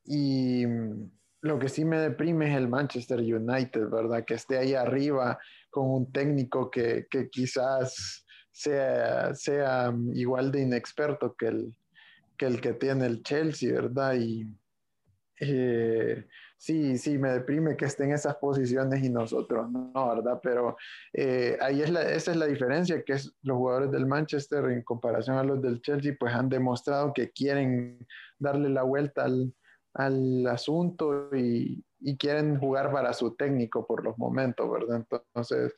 [0.05, 4.27] Y mm, lo que sí me deprime es el Manchester United, ¿verdad?
[4.27, 5.39] Que esté ahí arriba
[5.71, 8.26] con un técnico que, que quizás
[8.57, 11.75] sea, sea igual de inexperto que el,
[12.39, 14.15] que el que tiene el Chelsea, ¿verdad?
[14.15, 14.47] Y,
[15.41, 20.41] eh, sí, sí, me deprime que estén en esas posiciones y nosotros no, ¿verdad?
[20.43, 20.75] Pero
[21.13, 24.83] eh, ahí es la, esa es la diferencia, que es los jugadores del Manchester en
[24.83, 28.07] comparación a los del Chelsea, pues han demostrado que quieren
[28.39, 29.53] darle la vuelta al,
[29.93, 35.05] al asunto y, y, quieren jugar para su técnico por los momentos, ¿verdad?
[35.11, 35.75] Entonces,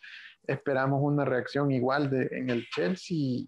[0.48, 3.44] esperamos una reacción igual de, en el Chelsea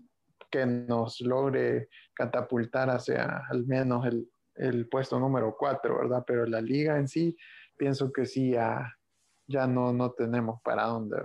[0.50, 6.24] que nos logre catapultar hacia al menos el, el puesto número 4, ¿verdad?
[6.26, 7.36] Pero la liga en sí,
[7.76, 8.94] pienso que sí, ya,
[9.46, 11.16] ya no, no tenemos para dónde.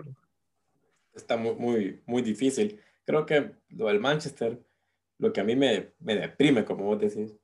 [1.13, 2.79] Está muy, muy, muy difícil.
[3.03, 4.63] Creo que lo del Manchester,
[5.17, 7.35] lo que a mí me, me deprime, como vos decís,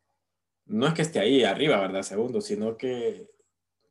[0.66, 2.04] no es que esté ahí arriba, ¿verdad?
[2.04, 3.28] Segundo, sino que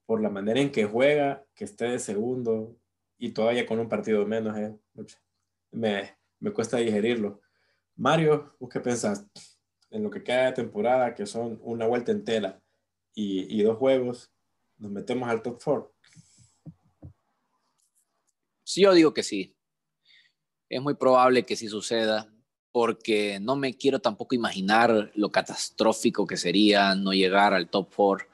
[0.06, 2.79] por la manera en que juega, que esté de segundo
[3.20, 4.76] y todavía con un partido menos, eh,
[5.70, 7.40] me, me cuesta digerirlo.
[7.94, 9.24] Mario, ¿vos qué pensás?
[9.90, 12.62] en lo que queda de temporada, que son una vuelta entera
[13.14, 14.30] y, y dos juegos,
[14.78, 15.94] nos metemos al top four.
[18.64, 19.56] Sí, yo digo que sí.
[20.68, 22.32] Es muy probable que sí suceda,
[22.70, 28.28] porque no me quiero tampoco imaginar lo catastrófico que sería no llegar al top four.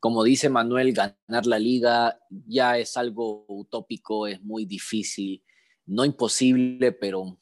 [0.00, 5.42] Como dice Manuel, ganar la liga ya es algo utópico, es muy difícil,
[5.86, 7.40] no imposible, pero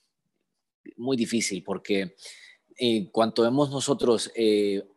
[0.96, 2.16] muy difícil, porque
[2.76, 4.88] en cuanto hemos nosotros eh,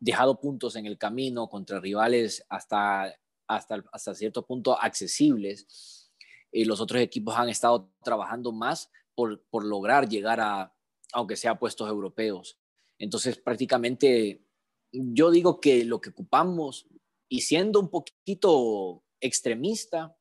[0.00, 3.14] dejado puntos en el camino contra rivales hasta,
[3.46, 6.10] hasta, hasta cierto punto accesibles,
[6.50, 10.74] eh, los otros equipos han estado trabajando más por, por lograr llegar a,
[11.12, 12.58] aunque sea puestos europeos.
[12.98, 14.44] Entonces, prácticamente,
[14.92, 16.86] yo digo que lo que ocupamos,
[17.28, 20.16] y siendo un poquito extremista,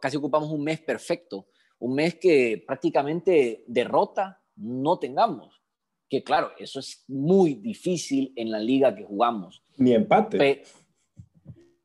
[0.00, 5.62] casi ocupamos un mes perfecto, un mes que prácticamente derrota no tengamos.
[6.08, 9.62] Que claro, eso es muy difícil en la liga que jugamos.
[9.78, 10.62] Ni empate.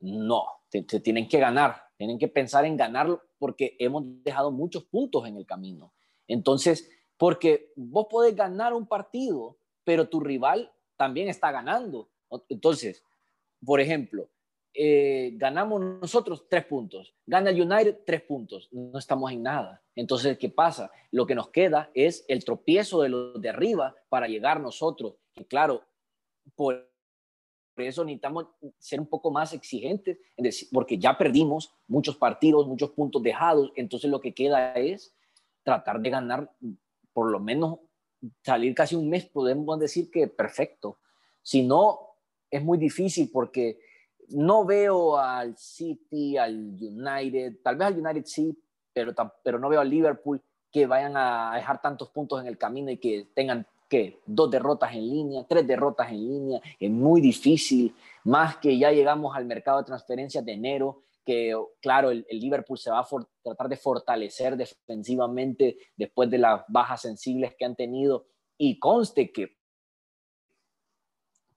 [0.01, 5.25] no, te, tienen que ganar, tienen que pensar en ganarlo porque hemos dejado muchos puntos
[5.27, 5.93] en el camino.
[6.27, 12.09] Entonces, porque vos podés ganar un partido, pero tu rival también está ganando.
[12.49, 13.03] Entonces,
[13.65, 14.29] por ejemplo,
[14.73, 19.81] eh, ganamos nosotros tres puntos, gana el United tres puntos, no estamos en nada.
[19.95, 20.91] Entonces, ¿qué pasa?
[21.11, 25.15] Lo que nos queda es el tropiezo de los de arriba para llegar nosotros.
[25.35, 25.81] Y claro,
[26.55, 26.87] por
[27.77, 30.19] eso necesitamos ser un poco más exigentes,
[30.71, 35.15] porque ya perdimos muchos partidos, muchos puntos dejados, entonces lo que queda es
[35.63, 36.51] tratar de ganar,
[37.13, 37.79] por lo menos
[38.43, 40.97] salir casi un mes, podemos decir que perfecto.
[41.41, 41.99] Si no,
[42.49, 43.79] es muy difícil porque
[44.29, 48.57] no veo al City, al United, tal vez al United sí,
[48.93, 52.91] pero, pero no veo al Liverpool que vayan a dejar tantos puntos en el camino
[52.91, 57.95] y que tengan que dos derrotas en línea, tres derrotas en línea, es muy difícil,
[58.25, 62.89] más que ya llegamos al mercado de transferencias de enero, que claro, el, Liverpool se
[62.89, 63.07] va a
[63.43, 69.57] tratar de fortalecer defensivamente después de las bajas sensibles que han tenido y conste que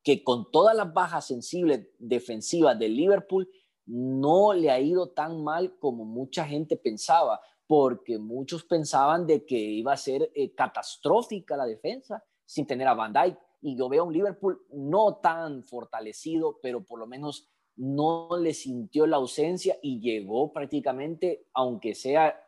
[0.02, 3.48] que con todas las bajas sensibles defensivas del Liverpool
[3.86, 9.56] no le ha ido tan mal como mucha gente pensaba, porque muchos pensaban de que
[9.56, 13.38] iba a ser eh, catastrófica la defensa sin tener a Van Dijk.
[13.60, 17.46] Y yo veo a un Liverpool no tan fortalecido, pero por lo menos
[17.80, 22.46] no le sintió la ausencia y llegó prácticamente, aunque sea,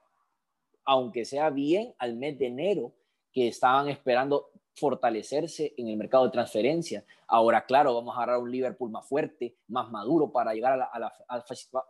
[0.85, 2.93] aunque sea bien, al mes de enero,
[3.33, 7.03] que estaban esperando fortalecerse en el mercado de transferencia.
[7.27, 11.13] Ahora, claro, vamos a agarrar un Liverpool más fuerte, más maduro para llegar a la,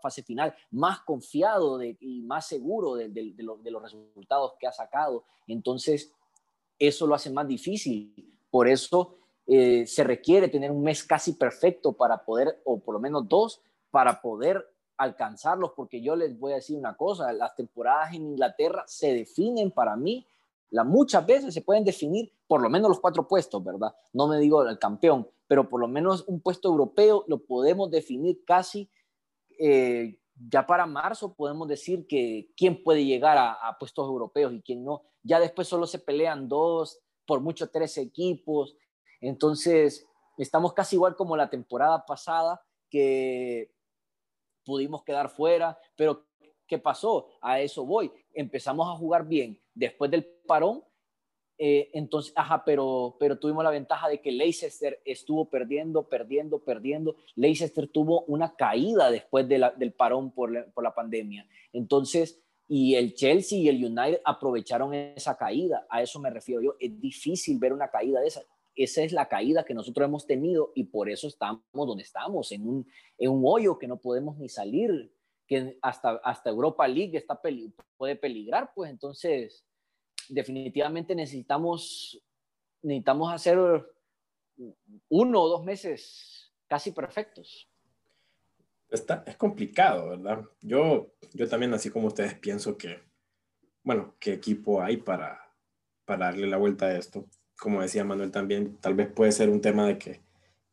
[0.01, 5.25] fase, final, más confiado y más seguro de, los resultados que ha sacado.
[5.49, 6.13] Entonces,
[6.79, 8.15] eso lo hace más difícil.
[8.53, 13.01] Por eso eh, se requiere tener un mes casi perfecto para poder, o por lo
[13.01, 18.15] menos dos, para poder alcanzarlos, porque yo les voy a decir una cosa, las temporadas
[18.15, 20.27] en Inglaterra se definen para mí
[20.73, 23.95] la, muchas veces se pueden definir por lo menos los cuatro puestos, ¿verdad?
[24.13, 28.43] No me digo el campeón, pero por lo menos un puesto europeo lo podemos definir
[28.45, 28.91] casi,
[29.59, 34.83] eh, ya para marzo podemos decir que quién puede llegar a, puestos europeos y quién
[34.83, 35.03] no.
[35.23, 38.75] Ya después solo se pelean dos, por mucho tres equipos.
[39.23, 40.07] Entonces,
[40.37, 43.73] estamos casi igual como la temporada pasada, que
[44.67, 46.27] pudimos quedar fuera, pero
[46.67, 47.29] ¿qué pasó?
[47.41, 48.13] A eso voy.
[48.35, 50.85] Empezamos a jugar bien después del parón,
[51.65, 57.17] eh, entonces, ajá, pero, pero tuvimos la ventaja de que Leicester estuvo perdiendo, perdiendo, perdiendo.
[57.37, 61.47] Leicester tuvo una caída después del parón por la, por la pandemia.
[61.73, 65.87] Entonces, y el Chelsea y el United aprovecharon esa caída.
[65.89, 66.75] A eso me refiero yo.
[66.81, 68.43] Es difícil ver una caída de esa.
[68.75, 72.67] Esa es la caída que nosotros hemos tenido y por eso estamos donde estamos, en
[72.67, 72.87] un,
[73.19, 75.13] en un hoyo que no podemos ni salir,
[75.47, 77.41] que hasta, hasta Europa League está
[77.97, 79.65] puede peligrar, pues entonces
[80.29, 82.23] definitivamente necesitamos,
[82.83, 83.59] necesitamos hacer
[85.09, 87.69] uno o dos meses casi perfectos.
[88.89, 90.45] Está, es complicado, ¿verdad?
[90.61, 93.03] Yo, yo también, así como ustedes, pienso que,
[93.83, 95.55] bueno, ¿qué equipo hay para,
[96.05, 97.27] para darle la vuelta a esto?
[97.63, 100.21] Como decía Manuel también, tal vez puede ser un tema de que,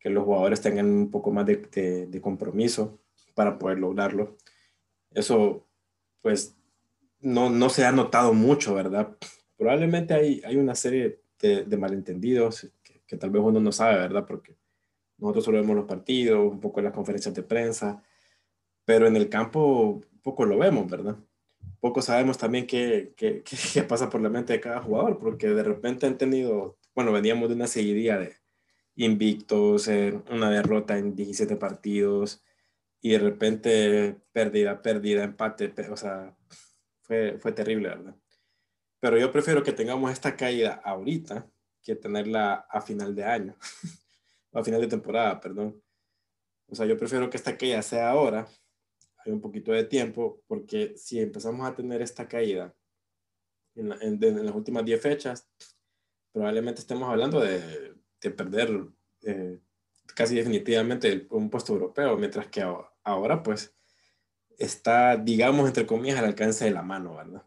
[0.00, 3.00] que los jugadores tengan un poco más de, de, de compromiso
[3.34, 4.36] para poder lograrlo.
[5.12, 5.66] Eso,
[6.20, 6.56] pues,
[7.20, 9.16] no, no se ha notado mucho, ¿verdad?
[9.60, 12.72] probablemente hay, hay una serie de, malentendidos
[13.06, 14.24] que, tal vez uno no sabe, ¿verdad?
[14.26, 14.56] Porque
[15.18, 18.02] nosotros solo vemos los partidos, un poco las conferencias de prensa,
[18.86, 21.18] pero en el campo poco lo vemos, ¿verdad?
[21.78, 25.62] Poco sabemos también qué, qué, qué pasa por la mente de cada jugador, porque de
[25.62, 28.36] repente han tenido, bueno, veníamos de una seguidilla de
[28.94, 29.88] invictos,
[30.30, 32.44] una derrota en 17 partidos,
[33.00, 36.36] y de repente pérdida, pérdida, empate, o sea,
[37.00, 38.16] fue, fue terrible, ¿verdad?
[39.00, 41.50] Pero yo prefiero que tengamos esta caída ahorita
[41.82, 43.56] que tenerla a final de año,
[44.52, 45.82] a final de temporada, perdón.
[46.66, 48.46] O sea, yo prefiero que esta caída sea ahora,
[49.24, 52.74] hay un poquito de tiempo, porque si empezamos a tener esta caída
[53.74, 55.48] en, las últimas 10 fechas,
[56.32, 58.86] probablemente estemos hablando de, perder
[59.22, 59.58] eh,
[60.14, 62.62] casi definitivamente un puesto europeo, mientras que
[63.02, 63.74] ahora pues
[64.58, 67.44] está, digamos, entre comillas, al alcance de la mano, ¿verdad?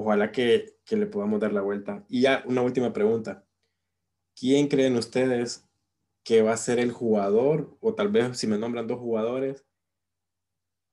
[0.00, 2.04] ojalá que, que, le podamos dar la vuelta.
[2.08, 3.44] Y ya una última pregunta.
[4.36, 5.68] ¿Quién creen ustedes
[6.22, 9.66] que va a ser el jugador, o tal vez si me nombran dos jugadores,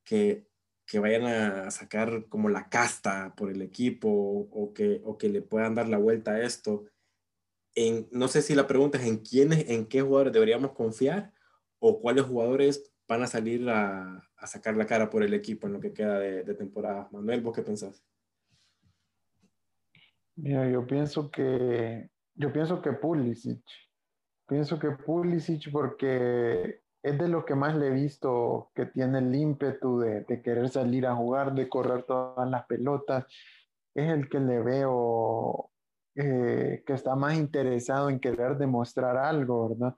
[0.04, 0.48] que,
[0.88, 5.44] que vayan a sacar como la casta por el equipo o que, o que le
[5.44, 6.86] puedan dar la vuelta a esto?
[7.76, 11.34] En, no sé si la pregunta es en quiénes, en qué jugadores deberíamos confiar
[11.80, 15.80] o cuáles jugadores van a salir a, sacar la cara por el equipo en lo
[15.80, 17.10] que queda de, de temporada.
[17.12, 18.04] Manuel, ¿vos qué pensás?
[20.36, 23.64] Mira, yo pienso que, yo pienso que Pulisic.
[24.48, 29.34] Pienso que Pulisic porque es de lo que más le he visto que tiene el
[29.34, 33.26] ímpetu de, querer salir a jugar, de correr todas las pelotas.
[33.94, 35.72] Es el que le veo
[36.16, 39.96] eh, que está más interesado en querer demostrar algo, ¿verdad?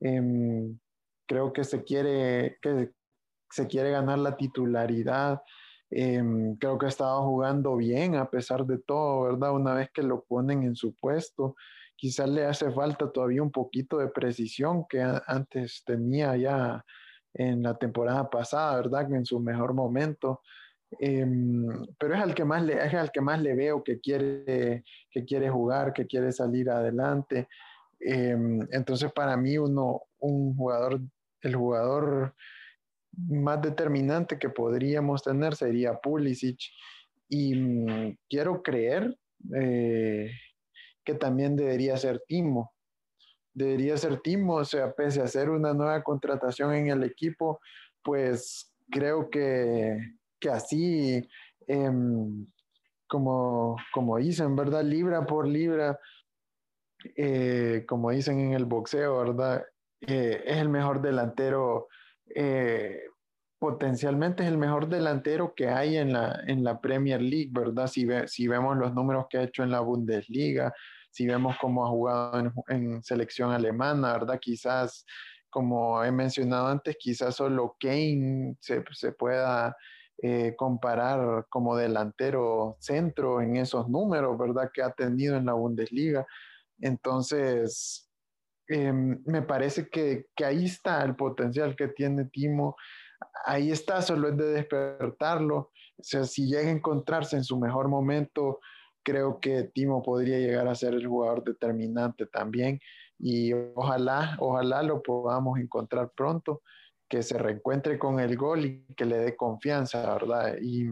[0.00, 0.78] Em,
[1.26, 2.92] creo que se quiere, que
[3.50, 5.42] se quiere ganar la titularidad
[5.90, 9.52] Em, creo que ha estado jugando bien a pesar de todo, ¿verdad?
[9.52, 11.56] Una vez que lo ponen en su puesto,
[11.96, 16.84] quizás le hace falta todavía un poquito de precisión que antes tenía ya
[17.34, 19.12] en la temporada pasada, ¿verdad?
[19.12, 20.42] En su mejor momento.
[20.98, 24.84] Em, pero es al que más le, es al que más le veo que quiere,
[25.10, 27.48] que quiere jugar, que quiere salir adelante.
[28.00, 31.00] Em, entonces, para mí, uno, un jugador,
[31.42, 32.34] el jugador
[33.12, 36.58] más determinante que podríamos tener sería Pulisic.
[37.28, 39.16] Y mm, quiero creer
[39.54, 40.30] eh,
[41.04, 42.72] que también debería ser Timo.
[43.52, 47.60] Debería ser Timo, o sea, pese a hacer una nueva contratación en el equipo,
[48.02, 49.96] pues creo que,
[50.40, 51.28] que así,
[51.66, 52.46] em,
[53.08, 54.84] como, como dicen, ¿verdad?
[54.84, 55.98] Libra por libra,
[57.16, 59.64] eh, como dicen en el boxeo, ¿verdad?
[60.00, 61.88] Eh, es el mejor delantero,
[62.34, 63.02] eh,
[63.58, 67.86] potencialmente es el mejor delantero que hay en la, en la Premier League, ¿verdad?
[67.86, 70.72] Si, si vemos los números que ha hecho en la Bundesliga,
[71.10, 74.38] si vemos cómo ha jugado en, selección alemana, ¿verdad?
[74.40, 75.04] Quizás,
[75.50, 79.76] como he mencionado antes, quizás solo Kane se, se pueda
[80.22, 84.70] eh, comparar como delantero centro en esos números, ¿verdad?
[84.72, 86.26] Que ha tenido en la Bundesliga.
[86.78, 88.10] Entonces,
[88.68, 92.76] em, me parece que, ahí está el potencial que tiene Timo.
[93.46, 95.70] Ahí está, solo es de despertarlo.
[96.02, 98.60] Si llega a encontrarse en su mejor momento,
[99.02, 102.78] creo que Timo podría llegar a ser el jugador determinante también.
[103.18, 106.62] Y ojalá, ojalá lo podamos encontrar pronto,
[107.10, 110.56] que se reencuentre con el gol y que le dé confianza, ¿verdad?
[110.62, 110.88] Y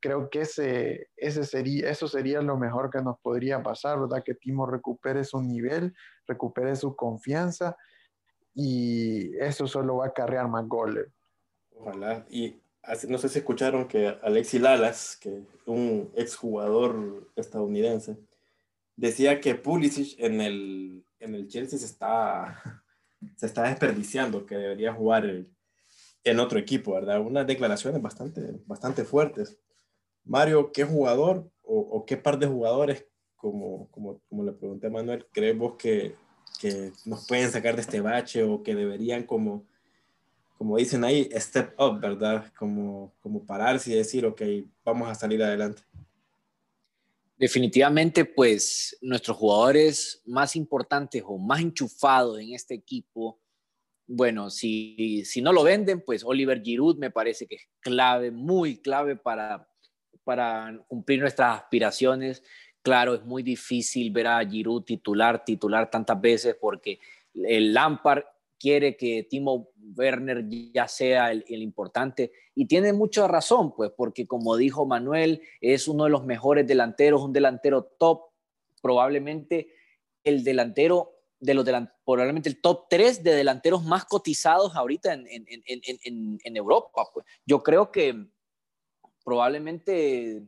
[0.00, 4.22] creo que ese, ese sería, eso sería lo mejor que nos podría pasar, ¿verdad?
[4.24, 5.94] Que Timo recupere su nivel,
[6.28, 7.76] recupere su confianza
[8.54, 11.08] y eso solo va a acarrear más goles.
[11.76, 12.24] Ojalá.
[12.30, 12.60] Y
[13.08, 18.16] no sé si escucharon que Alexi Lalas, que un exjugador estadounidense,
[18.94, 22.81] decía que Pulisic en el, en el Chelsea se está,
[23.36, 25.26] se está desperdiciando, que debería jugar
[26.24, 27.20] en otro equipo, ¿verdad?
[27.20, 29.58] Unas declaraciones bastante, bastante fuertes.
[30.24, 33.06] Mario, ¿qué jugador o, qué par de jugadores,
[33.36, 36.14] como, como, como, le pregunté a Manuel, crees vos que,
[36.60, 39.64] que, nos pueden sacar de este bache o que deberían, como,
[40.58, 42.52] como dicen ahí, step up, ¿verdad?
[42.58, 44.42] Como, como pararse y decir, ok,
[44.84, 45.82] vamos a salir adelante.
[47.42, 53.40] Definitivamente, pues nuestros jugadores más importantes o más enchufados en este equipo,
[54.06, 58.80] bueno, si, si no lo venden, pues Oliver Giroud me parece que es clave, muy
[58.80, 59.68] clave para,
[60.22, 62.44] para cumplir nuestras aspiraciones.
[62.80, 67.00] Claro, es muy difícil ver a Giroud titular, titular tantas veces porque
[67.34, 68.22] el Lampard
[68.62, 74.56] quiere que Timo Werner ya sea el, importante y tiene mucha razón, pues, porque como
[74.56, 78.30] dijo Manuel, es uno de los mejores delanteros, un delantero top,
[78.80, 79.74] probablemente
[80.22, 81.10] el delantero
[81.40, 81.66] de los
[82.04, 87.08] probablemente el top 3 de delanteros más cotizados ahorita en, en, en, en Europa.
[87.12, 87.26] Pues.
[87.44, 88.28] Yo creo que
[89.24, 90.40] probablemente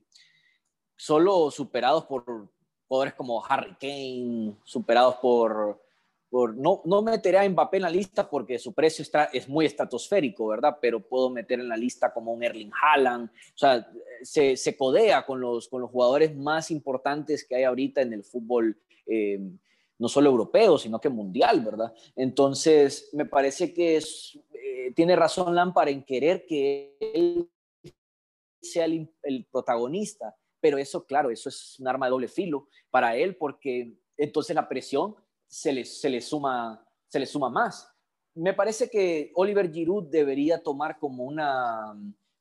[0.95, 2.49] solo superados por
[2.87, 5.84] jugadores como Harry Kane, superados por,
[6.57, 10.49] no, no meteré a Mbappé en la lista porque su precio está, es muy estratosférico,
[10.49, 10.78] ¿verdad?
[10.80, 13.89] Pero puedo meter en la lista como un Erling Haaland, o sea,
[14.22, 18.24] se, se codea con los, con los jugadores más importantes que hay ahorita en el
[18.24, 18.76] fútbol.
[19.07, 19.41] Eh,
[19.97, 21.95] no solo europeo, sino que mundial, ¿verdad?
[22.16, 27.49] Entonces, me parece que es, eh, tiene razón Lampard en querer que él
[28.61, 29.09] sea el,
[29.51, 34.57] protagonista, pero eso, claro, eso es un arma de doble filo para él porque entonces
[34.57, 35.14] la presión
[35.55, 37.89] se le, se le, suma, se le suma más.
[38.35, 41.95] Me parece que Oliver Giroud debería tomar como una,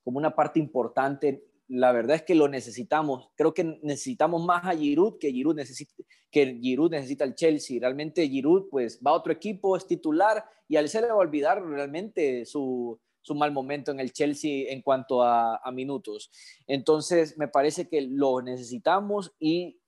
[0.04, 1.46] como una parte importante.
[1.68, 3.30] La verdad es que lo necesitamos.
[3.36, 5.94] Creo que necesitamos más a Giroud que Giroud necesita,
[6.32, 7.78] que Giroud necesita el Chelsea.
[7.80, 11.64] Realmente Giroud pues va a otro equipo, es titular y al le va a olvidar
[11.64, 16.32] realmente su, su mal momento en el Chelsea en cuanto a, minutos.
[16.66, 19.80] Entonces, me parece que lo necesitamos y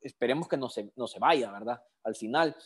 [0.00, 1.82] esperemos que no se, no se vaya, ¿verdad?
[2.06, 2.56] Al final.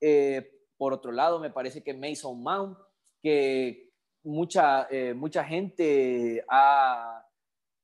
[0.00, 2.76] Eh, por otro lado, me parece que Mason Mount,
[3.22, 3.92] que
[4.24, 7.24] mucha, eh, mucha gente ha,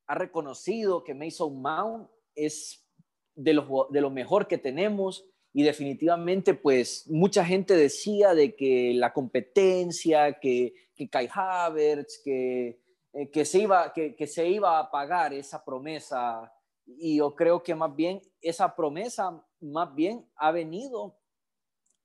[0.07, 2.85] ha, reconocido que Mason Mount es
[3.33, 8.93] de lo, de lo mejor que tenemos y definitivamente pues mucha gente decía de que
[8.93, 12.81] la competencia, que, que Kai Havertz, que,
[13.13, 16.51] eh, que, se iba, que, que, se iba a pagar esa promesa
[16.85, 21.17] y yo creo que más bien esa promesa más bien ha venido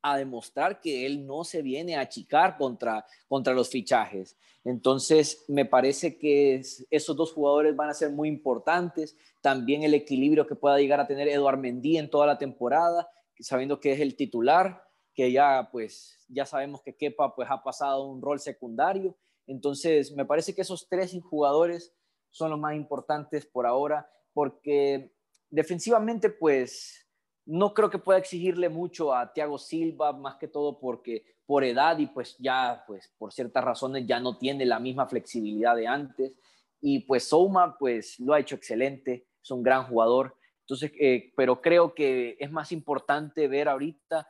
[0.03, 4.37] a demostrar que él no se viene a achicar contra, contra los fichajes.
[4.65, 9.17] Entonces, me parece que esos dos jugadores van a ser muy importantes.
[9.43, 13.11] También el equilibrio que pueda llegar a tener Eduard Mendy en toda la temporada
[13.43, 18.05] sabiendo que es el titular, que ya pues ya sabemos que Kepa pues ha pasado
[18.05, 19.17] un rol secundario.
[19.47, 21.93] Entonces, me parece que esos tres jugadores
[22.31, 24.09] son los más importantes por ahora,
[24.41, 25.13] porque
[25.51, 27.07] defensivamente pues
[27.45, 31.99] no creo que pueda exigirle mucho a Thiago Silva, más que todo porque por edad
[31.99, 36.33] y pues ya, pues por ciertas razones ya no tiene la misma flexibilidad de antes.
[36.81, 40.35] Y pues Souma, pues lo ha hecho excelente, es un gran jugador.
[40.61, 44.27] Entonces, eh, pero creo que es más importante ver ahorita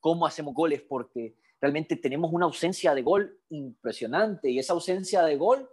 [0.00, 5.36] cómo hacemos goles, porque realmente tenemos una ausencia de gol impresionante y esa ausencia de
[5.36, 5.68] gol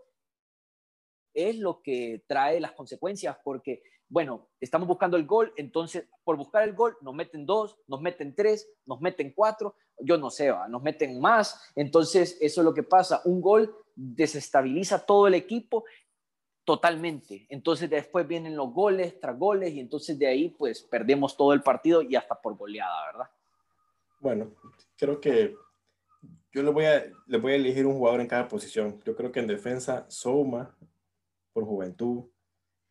[1.35, 6.63] es lo que trae las consecuencias, porque bueno, estamos buscando el gol, entonces por buscar
[6.63, 10.81] el gol nos meten dos, nos meten tres, nos meten cuatro, yo no sé, nos
[10.81, 15.85] meten más, entonces eso es lo que pasa, un gol desestabiliza todo el equipo
[16.63, 21.53] totalmente, entonces después vienen los goles tras goles y entonces de ahí pues perdemos todo
[21.53, 23.29] el partido y hasta por goleada, ¿verdad?
[24.19, 24.51] Bueno,
[24.97, 25.55] creo que
[26.51, 29.01] yo le voy a, le voy a elegir un jugador en cada posición.
[29.05, 30.73] Yo creo que en defensa, Souma,
[31.55, 32.25] por juventud,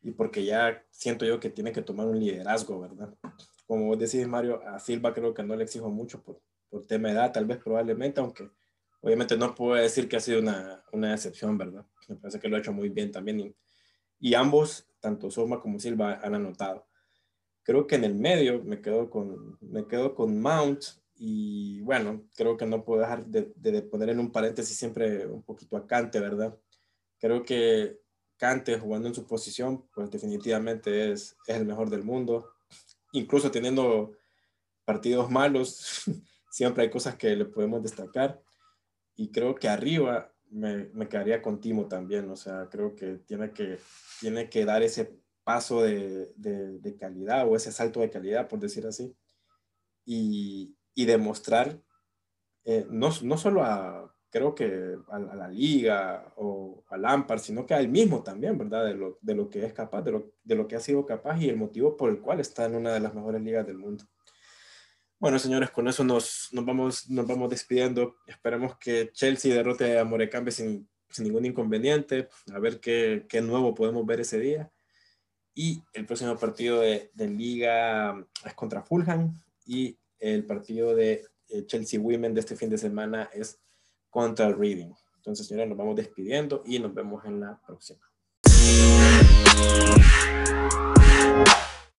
[0.01, 3.15] y porque ya siento yo que tiene que tomar un liderazgo, ¿verdad?
[3.67, 6.41] Como vos decís, Mario, a Silva creo que no le exijo mucho por,
[6.71, 8.51] por tema de edad, tal vez probablemente, aunque
[9.03, 11.87] obviamente no puedo decir que ha sido una, una excepción, ¿verdad?
[12.09, 13.41] Me parece que lo ha hecho muy bien también.
[13.41, 13.57] Y,
[14.19, 16.87] y ambos, tanto Soma como Silva, han anotado.
[17.63, 20.85] Creo que en el medio me quedo con, me quedo con Mount
[21.17, 25.43] y bueno, creo que no puedo dejar de, de poner en un paréntesis siempre un
[25.43, 26.59] poquito a Cante, ¿verdad?
[27.19, 28.04] Creo que
[28.37, 32.51] Cante jugando en su posición, pues definitivamente es, es el mejor del mundo.
[33.13, 34.13] Incluso teniendo
[34.85, 36.05] partidos malos,
[36.51, 38.43] siempre hay cosas que le podemos destacar.
[39.17, 42.29] Y creo que arriba me, me, quedaría con Timo también.
[42.31, 43.79] O sea, creo que tiene que,
[44.21, 48.59] tiene que dar ese paso de, de, de calidad o ese salto de calidad, por
[48.59, 49.17] decir así.
[50.05, 51.81] Y, y demostrar,
[52.65, 57.73] eh, no, no solo a, creo que a, la liga o al Lampard, sino que
[57.73, 58.85] a él mismo también, ¿verdad?
[58.85, 61.41] De lo, de lo que es capaz, de lo, de lo que ha sido capaz
[61.41, 64.05] y el motivo por el cual está en una de las mejores ligas del mundo.
[65.21, 68.17] Bueno, señores, con eso nos, nos, vamos, nos vamos despidiendo.
[68.27, 73.73] Esperemos que Chelsea derrote a Morecambe sin, sin ningún inconveniente, a ver qué, qué, nuevo
[73.73, 74.69] podemos ver ese día.
[75.55, 79.33] Y el próximo partido de, de liga es contra Fulham
[79.65, 83.61] y el partido de eh, Chelsea Women de este fin de semana es
[84.15, 84.93] contra el reading.
[85.17, 87.99] Entonces, señores, nos vamos despidiendo y nos vemos en la próxima.